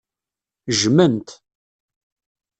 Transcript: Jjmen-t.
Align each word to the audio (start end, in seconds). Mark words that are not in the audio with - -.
Jjmen-t. 0.79 1.29